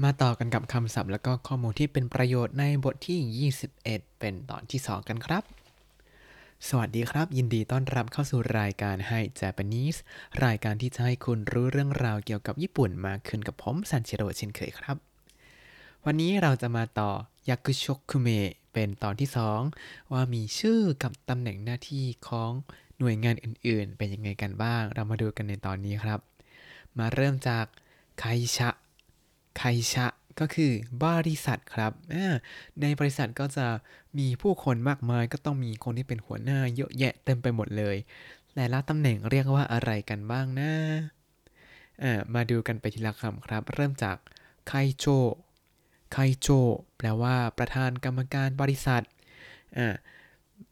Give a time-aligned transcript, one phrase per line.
[0.00, 5.42] มาต่อกันกับคำศัพท์ แล้วก็ข้อมูลที่เป็นประโยชน์ในบทที่ 21 เป็นตอนที่ 2 กันครับ
[6.68, 9.98] สวัสดีครับ ยินดีต้อนรับเข้าสู่รายการให้ Japanese
[10.44, 14.96] รายการที่จะให้คุณรู้เรื่องราวเกี่ยวกับญี่ปุ่นมากขึ้นกับผมซันเชโรเช่นเคยครับ
[16.04, 17.10] วันนี้เราจะมาต่อ
[17.48, 19.28] ยักุชคุเมะเป็นตอนที่
[19.70, 22.50] 2 ว่ามีชื่อกับตำแหน่งหน้าที่ของ
[22.98, 26.20] หน่วยงานอื่น ๆ เป็นยังไงกันบ้าง เรามาดูกันในตอนนี้ครับ
[26.98, 27.64] มาเริ่มจาก
[28.18, 28.24] ไค
[28.56, 28.70] ชะ
[29.58, 29.62] ไค
[29.92, 30.06] ชะ
[30.40, 30.72] ก็คือ
[31.04, 31.92] บริษัทครับ
[32.80, 33.66] ในบริษัทก็จะ
[34.18, 37.96] มีผู้คนมากมายก็ต้องมีคนที่เป็นหัวหน้าเยอะแยะเต็มไปหมดเลย
[38.54, 40.72] แต่ละตำแหน่งเรียกว่าอะไรกันบ้างนะ
[42.34, 44.16] มาดูกันไปทีละคำครับ เริ่มจาก
[44.68, 45.06] ไคโจ
[46.12, 46.48] ไคโจ
[46.96, 49.02] แปลว่าประธานกรรมการบริษัท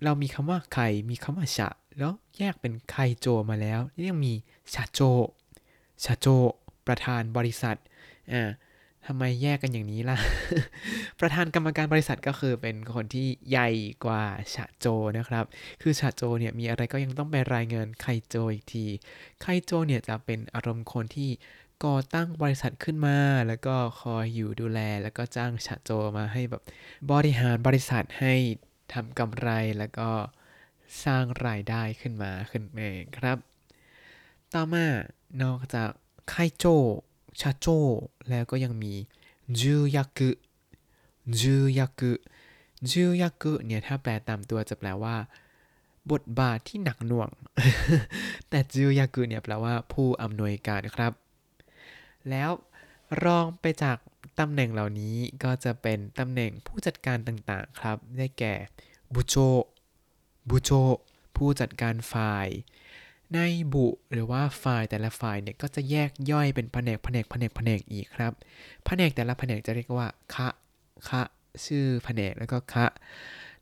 [0.05, 0.79] เรามีคำว่าไค
[1.11, 1.69] มีคำว่าชะ
[1.99, 4.33] แล้วแยกเป็นไคโจมาแล้วยังมี
[4.75, 5.01] ชาโจ
[6.05, 6.27] ชาโจ
[6.87, 7.77] ประธานบริษัท
[8.33, 8.51] อ่า
[9.07, 10.19] ทำไมแยกกันอย่างนี้ล่ะ
[11.21, 13.71] ประธานกรรมการบริษัทก็คือเป็นคนที่ใหญ่
[14.05, 14.23] กว่า
[14.55, 14.87] ชาโจ
[15.19, 15.45] นะครับ
[15.83, 18.87] คือชาโจเนี่ยมีอะไรก็ยังต้องไปรายงานไคโจอีกที
[19.41, 21.31] ไคโจเนี่ยจะเป็นอารมณ์คนที่
[21.85, 26.63] ก่อตั้งบริษัทขึ้นมา แล้วก็คอยอยู่ดูแล แล้วก็จ้างชาโจมาให้แบบ
[27.13, 28.35] บริหารบริษัทให้
[28.93, 29.49] ทำกำไร
[29.79, 30.11] แล้วก็
[31.05, 33.39] สร้างรายได้ขึ้นมาขึ้นเองครับ
[34.55, 34.87] ต่อมา
[35.43, 35.91] นอกจาก
[36.29, 36.65] ไคโจ
[37.41, 37.67] ชาโจ
[38.31, 38.95] แล้วก็ยังมี
[39.59, 40.31] จูยักุ
[41.41, 42.13] จูยักุ
[42.91, 45.17] จูยักุเนี่ยถ้าแปลตามตัวจะแปลว่า
[46.13, 47.31] บทบาทที่หนักหน่วง
[48.49, 51.13] แต่จูยักุเนี่ยแปลว่าผู้อำนวยการครับ
[52.31, 52.51] แล้ว
[53.25, 53.97] รองไปจาก
[54.39, 58.55] ตำแหน่งเหล่านี้ก็จะเป็นตำแหน่งผู้จัดการต่างๆครับ ได้แก่
[59.15, 59.35] บุโจ
[60.49, 60.71] บุโจ
[61.37, 62.49] ผู้จัดการฝ่าย
[63.35, 63.41] ใน
[63.73, 68.33] บุหรือว่าฝ่ายแต่ละฝ่ายเนี่ยก็จะแยกย่อยเป็นแผนกแผนกแผนกแผนกอีกครับ
[68.87, 70.49] แผนกแต่ละแผนกจะเรียกว่าคะ
[71.09, 71.23] คะ
[71.65, 72.87] ชื่อแผนกแล้วก็คะ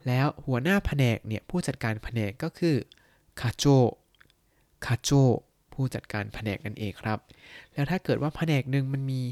[0.06, 2.76] แล้วหัวหน้าแผนกเนี่ยผู้จัดการแผนกก็คือ
[3.40, 3.64] คาโจ
[4.86, 5.10] คาโจ
[5.72, 7.18] ผู้จัดการแผนกนั่นเองครับ
[7.72, 9.22] แล้วถ้าเกิดว่าแผนกหนึ่งมันมี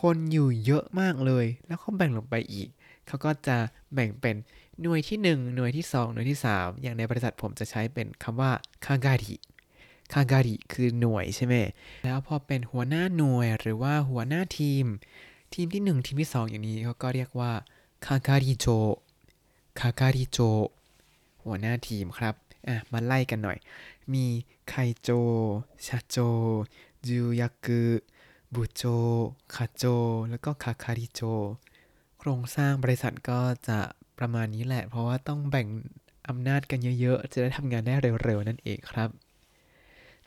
[0.00, 2.68] คนอยู่เยอะมากเลย แล้วเขาแบ่งลงไปอีก
[3.06, 3.56] เขาก็จะ
[3.94, 4.36] แบ่งเป็น
[4.82, 8.50] หน่วยที่ 1 หน่วยที่ 2 หน่วยที่ 3 อย่างในบริษัทผมจะใช้เป็นคำว่า
[8.84, 9.36] คาการิ
[10.12, 11.54] คาการิคือหน่วยใช่ไหม
[12.04, 14.84] แล้วพอเป็นหัวหน้าหน่วยหรือว่าหัวหน้าทีม
[15.54, 17.52] ทีมที่ 1 ทีมที่ 2 อย่างนี้เขาก็เรียกว่า
[18.06, 18.66] คาการิโจ
[19.80, 20.38] คาการิโจ
[21.44, 22.34] หัวหน้าทีมครับ
[22.68, 23.58] อะมาไล่กันหน่อย
[24.12, 24.24] มี
[24.68, 25.10] ไคโจ
[25.86, 26.16] ชาโจ
[27.06, 27.82] จูยักุ
[28.54, 28.82] บุโจ
[29.54, 29.84] คาโจ
[30.30, 31.20] แล้วก็คาคาริโจ
[32.18, 33.78] โครงสร้างบริษัทก็จะ
[34.18, 35.66] ประมาณนี้แหละ เพราะว่าต้องแบ่ง
[36.28, 37.94] อำนาจกันเยอะๆ จะได้ทำงานได้
[38.24, 39.08] เร็วๆ นั่นเองครับ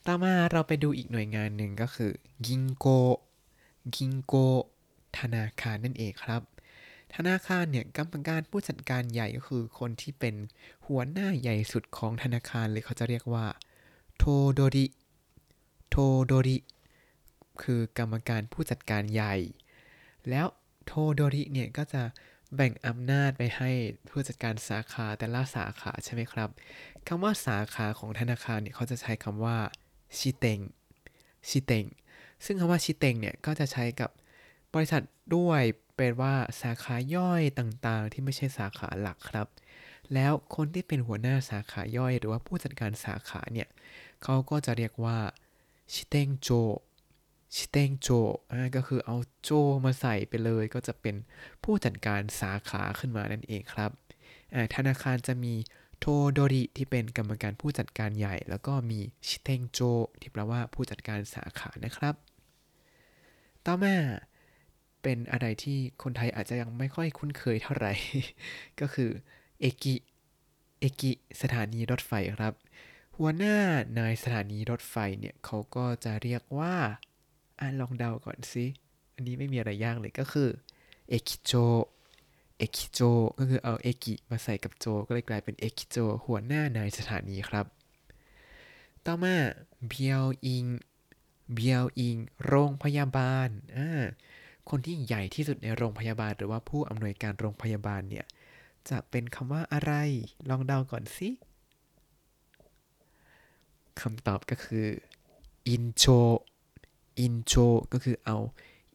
[0.10, 2.12] ต่อมาเราไปดูอีกหน่วยงานหนึ่งก็คือ
[2.46, 2.88] กิงโก
[3.96, 4.36] กิงโก
[5.20, 6.42] ธนาคารนั่นเองครับ
[7.16, 10.36] ธนาคารเนี่ยกรรมการผู้จัดการใหญ่ก็คือคนที่เป็น
[10.88, 13.46] หัวหน้าใหญ่สุดของธนาคารเลยเขาจะเรียกว่า
[14.18, 14.24] โท
[14.54, 14.86] โดริ
[15.90, 15.96] โท
[16.26, 16.58] โดริ
[17.62, 19.36] คือกรรมการผู้จัดการใหญ่
[20.30, 20.48] แล้ว
[20.86, 22.04] โทโดริเนี่ยก็จะ
[22.56, 23.72] แบ่งอำนาจไปให้
[24.10, 26.50] ผู้จัดการสาขาแต่ละสาขาใช่ไหมครับ
[27.08, 29.58] คำว่าสาขาของธนาคารเนี่ยเขาจะใช้คำว่า
[30.18, 30.60] ชิเตง
[31.50, 31.86] ชิเตง
[32.46, 34.10] ซึ่งคำว่าชิเตงเนี่ย ก็จะใช้กับ
[34.74, 35.04] บริษัท
[35.36, 35.62] ด้วย
[35.96, 39.48] เป็นว่าสาขาย่อยต่างๆ ที่ไม่ใช่สาขาหลักครับ
[40.14, 43.68] แล้วคนที่เป็นหัวหน้าสาขาย่อย หรือว่าผู้จัดการสาขาเนี่ย
[44.24, 45.18] เขาก็จะเรียกว่า
[45.94, 46.50] ชิเตงโจ
[47.56, 48.10] ชิเตงโจ
[48.76, 49.50] ก็คือเอาโจ
[49.86, 51.16] มาใส่ไปเลยก็จะเป็น
[51.64, 53.92] ผู้จัดการสาขาขึ้นมานั่นเองครับ
[54.76, 55.54] ธนาคารจะมี
[56.00, 59.80] โทโดริที่เป็นกรรมการผู้จัดการใหญ่ แล้วก็มีชิเตงโจ
[60.20, 62.16] ที่แปลว่าผู้จัดการสาขานะครับ
[63.66, 63.96] ต่อมา
[65.02, 67.94] เป็นอะไรที่คนไทยอาจจะยังไม่ค่อยคุ้นเคยเท่าไหร่
[68.80, 69.10] ก็คือ
[69.62, 69.96] เอกิ
[70.80, 72.54] เอกิสถานีรถไฟครับ
[73.18, 73.58] หัวหน้า
[74.00, 76.76] นายสถานีรถไฟเนี่ยเขาก็จะเรียกว่า
[77.60, 78.66] อะลองเดาก่อนสิ
[79.16, 80.50] อันนี้ไม่มีอะไรยากเลยก็คือ
[81.10, 81.52] เอกิโจ
[82.58, 83.00] เอกิโจ
[83.38, 87.66] ก็คือเอาเอกิมาใส่กับโจ ก็เลยกลายเป็นเอกิโจ หัวหน้านายสถานีครับ
[89.06, 89.36] ต่อมา
[89.88, 90.66] 病
[91.54, 93.90] 院 病院 โรงพยาบาลอ่า
[94.70, 98.26] คนที่ใหญ่ที่สุดในโรงพยาบาล หรือว่าผู้อำนวยการโรงพยาบาลเนี่ย
[98.90, 99.94] จะเป็นคำว่าอะไร
[100.50, 101.30] ลองเดาก่อนสิ
[104.02, 104.86] คำตอบก็คือ
[105.68, 106.06] 院長
[107.20, 107.54] 院長
[107.94, 108.38] ก็คือเอา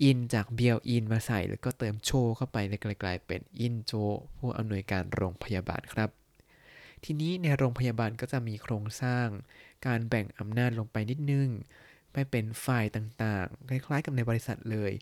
[0.03, 3.93] 院 จาก 病院 มาใส่ แล้วก็เติมโชเข้าไปเลยกลายเป็นอินโจ
[4.37, 6.11] ผู้อำนวยการโรงพยาบาลครับ
[7.05, 9.27] ทีนี้ในโรงพยาบาลก็จะมีโครงสร้าง
[9.87, 11.49] การแบ่งอำนาจลงไปนิดนึง
[12.13, 14.93] ไปเป็นฝ่ายต่างๆ คล้ายๆ กับในบริษัทเลย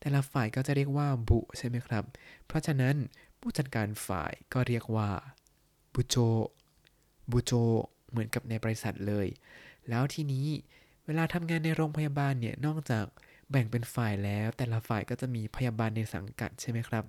[0.00, 2.04] แต่ละฝ่ายก็จะเรียกว่าบุใช่ไหมครับ
[2.46, 2.96] เพราะฉะนั้น
[3.40, 5.10] ผู้จัดการฝ่ายก็เรียกว่า
[5.94, 6.16] บุโจ
[7.30, 7.52] บุโจ
[8.10, 9.26] เหมือนกับในบริษัทเลย
[9.88, 10.46] แล้วทีนี้
[11.06, 13.06] เวลาทำงานในโรงพยาบาลเนี่ย นอกจาก
[13.50, 17.04] แบ่งเป็นฝ่ายแล้ว แต่ละฝ่ายก็จะมีพยาบาลในสังกัดใช่ไหมครับ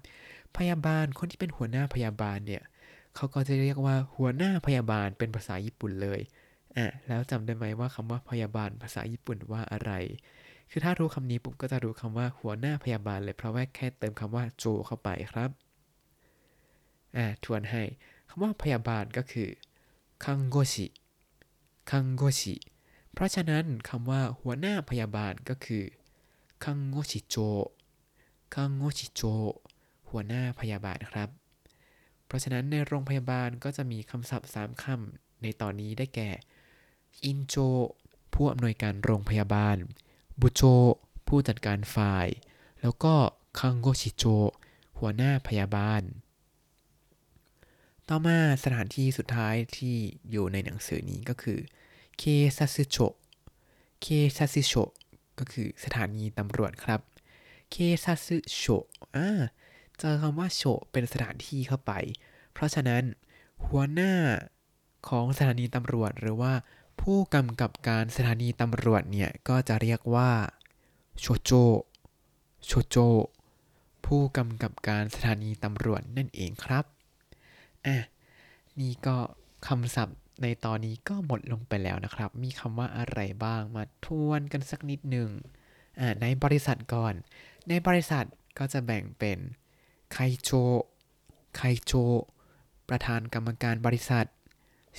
[0.58, 2.64] พยาบาลคนที่เป็นหัวหน้าพยาบาลเนี่ย
[3.16, 6.20] เขาก็จะเรียกว่าหัวหน้าพยาบาลเป็นภาษาญี่ปุ่นเลย
[6.78, 9.92] อะแล้วจำได้ไหมว่าคำว่าพยาบาลภาษาญี่ปุ่นว่าอะไร
[10.72, 15.50] คือถ้ารู้คำนี้ปุ๊บก็จะรู้คำว่าหัวหน้าพยาบาลเลยเพราะว่าแค่เติมคำว่าโจเข้าไปครับ
[17.18, 17.84] อะทวนให้
[18.30, 19.50] คำว่าพยาบาลก็คือ
[20.26, 20.88] คังโกชิ
[21.92, 22.56] คังโกชิ
[23.14, 25.84] เพราะฉะนั้นคำว่าหัวหน้าพยาบาลก็คือ
[26.64, 27.36] คังโกชิโจ
[28.56, 29.22] คังโกชิโจ
[30.10, 31.30] หัวหน้าพยาบาลครับ
[32.26, 36.30] เพราะฉะนั้นในโรงพยาบาลก็จะมีคำศัพท์ 3คำในตอนนี้ได้แก่
[37.26, 37.56] อินโจ
[38.34, 39.78] ผู้อำนวยการโรงพยาบาล
[40.42, 40.62] บุโจ
[41.28, 42.28] ผู้จัดการฝ่าย
[42.82, 43.14] แล้วก็
[43.60, 44.26] คังโกชิโจ
[45.00, 46.02] หัวหน้าพยาบาล
[48.08, 49.96] ต่อมาสถานที่สุดท้ายที่
[50.32, 51.60] อยู่ในหนังสือนี้ก็คือ
[52.18, 52.24] เค
[52.58, 52.98] ซัสโช
[54.02, 54.08] เค
[54.38, 54.74] ซัสโช
[55.40, 57.00] ก็คือสถานีตำรวจครับ
[57.72, 58.64] เคซัสึโช
[59.16, 59.30] อ่า
[60.00, 61.92] เจอคำว่าโชเป็นสถานที่เข้าไป
[62.54, 63.04] เพราะฉะนั้น
[63.66, 64.14] หัวหน้า
[65.08, 66.54] ของสถานีตำรวจหรือว่า
[67.02, 70.32] ผู้กำกับการสถานีตำรวจเนี่ยก็จะเรียกว่า
[71.20, 71.52] โชโจ
[72.66, 72.98] โชโจ
[74.06, 76.86] ผู้กำกับการสถานีตำรวจนั่นเองครับ
[77.86, 77.98] อะ
[78.80, 79.18] นี่ก็
[79.68, 85.30] คำศัพท์ ในตอนนี้ก็หมดลงไปแล้วนะครับ มีคำว่าอะไรบ้างมาทวนกันสักนิดหนึ่ง
[86.22, 87.14] ในบริษัทก่อน
[87.70, 88.26] ในบริษัท
[88.58, 89.40] ก็จะแบ่งเป็น
[90.12, 90.50] ไคโจ
[91.56, 91.94] ไคโจ
[92.90, 94.26] ประธานกรรมการบริษัท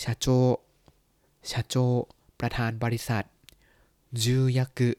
[0.02, 0.26] ชาโจ
[1.50, 1.76] ชาโจ
[2.40, 3.24] ประธานบริษัท
[4.22, 4.90] จูยักุ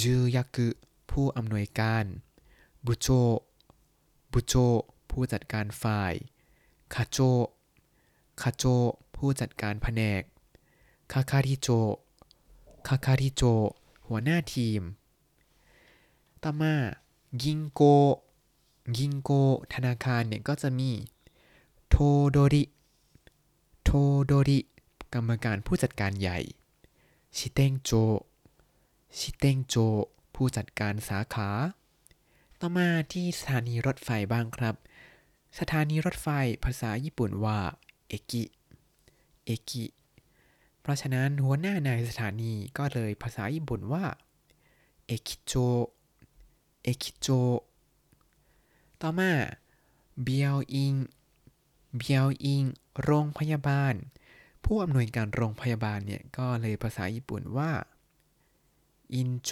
[0.00, 0.68] จูยักุ
[1.10, 2.04] ผู้อำนวยการ
[2.86, 3.08] บุโจ
[4.32, 4.54] บุโจ
[5.10, 6.14] ผู้จัดการฝ่าย
[6.94, 7.18] คาโจ
[8.42, 8.64] คาโจ
[9.26, 10.22] ผู้จัดการแผนก
[11.12, 11.68] คาคาริโจ
[12.88, 13.42] คาคาริโจ
[14.06, 14.82] หัวหน้าทีม
[16.42, 16.74] ต่อมา
[17.42, 17.82] กิงโก
[18.96, 19.30] กิงโก
[19.74, 20.90] ธนาคารเนี่ยก็จะมี
[21.88, 21.96] โท
[22.30, 22.64] โดริ
[23.84, 23.90] โท
[24.24, 24.60] โดริ
[25.14, 26.38] กรรมการผู้จัดการใหญ่
[27.36, 27.90] ชิเตงโจ
[29.18, 29.76] ชิเตงโจ
[30.34, 31.48] ผู้จัดการสาขา
[32.60, 34.74] ต่อมาที่สถานีรถไฟบ้างครับ
[35.58, 36.28] สถานีรถไฟ
[36.64, 37.58] ภาษาญี่ปุ่นว่า
[38.10, 38.44] เอกิ
[39.44, 39.84] เอกิ
[40.80, 44.04] เพราะฉะนั้นหัวหน้านายสถานีก็เลยภาษาญี่ปุ่นว่า
[45.06, 45.52] เอกิโจ
[46.82, 47.28] เอกิโจ
[49.00, 49.32] ต่อมา
[50.22, 50.94] เบียวอิง
[51.96, 52.62] เบียวอิง
[53.02, 53.94] โรงพยาบาล
[54.64, 57.70] ผู้อำนวยการโรงพยาบาลเนี่ยก็เลยภาษาญี่ปุ่นว่า
[59.14, 59.50] อินโจ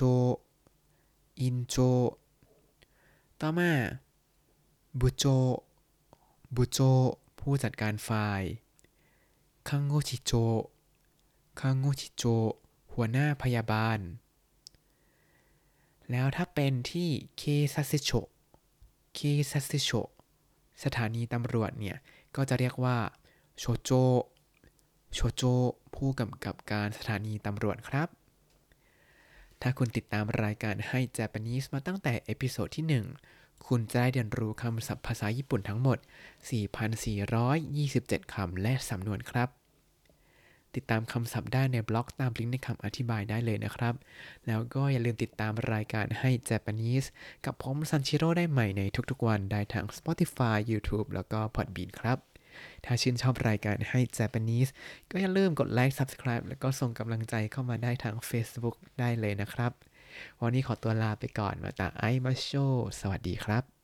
[1.40, 1.76] อินโจ
[3.40, 3.72] ต่อมา
[5.00, 5.24] บุโจ
[6.54, 6.78] บุโจ
[7.38, 8.42] ผู้จัดการฝ่าย
[9.68, 10.32] คังโงชิโจ
[11.60, 12.24] คังโงชิโจ
[12.92, 13.98] หัวหน้าพยาบาล
[16.10, 17.42] แล้วถ้าเป็นที่警
[17.74, 19.90] 察署 警察署
[20.84, 21.96] สถานีตำรวจเนี่ย
[22.36, 22.98] ก็จะเรียกว่า
[23.58, 23.90] 署長 署
[25.14, 25.42] 長
[25.94, 28.08] ผู้กำกับการสถานีตำรวจครับ
[29.60, 32.86] ถ้าคุณติดตามรายการให้ Japanese มาตั้งแต่ episode ที่
[33.30, 35.98] 1 คุณจะได้เรียนรู้คำศัพท์ภาษาญี่ปุ่นทั้งหมด
[37.56, 39.59] 4,427 คำและสำนวนครับ
[40.76, 43.94] ติดตามคำศัพท์ได้ในบล็อกตามลิงก์ในคำอธิบายได้เลยนะครับ
[44.46, 47.06] แล้วก็อย่าลืมติดตามรายการให้ Japanese
[47.46, 52.18] กับผมซันชิโร่ได้ใหม่ในทุกๆวันได้ทาง Spotify YouTube แล้วก็ Podbean ครับ
[52.84, 54.70] ถ้าชื่นชอบรายการให้ Japanese
[55.10, 59.72] ก็อย่าลืมกดไลค์ Subscribe แล้วก็ส่งกำลังใจเข้ามาได้ทาง Facebook ได้เลยนะครับ
[60.42, 62.50] วันนี้ขอตัวลาไปก่อนมาตาไอมาโช
[63.00, 63.79] สวัสดีครับ